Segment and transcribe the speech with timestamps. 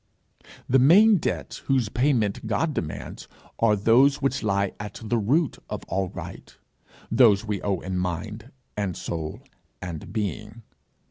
[0.67, 3.27] The main debts whose payment God demands
[3.59, 6.57] are those which lie at the root of all right,
[7.11, 9.41] those we owe in mind, and soul,
[9.79, 10.63] and being.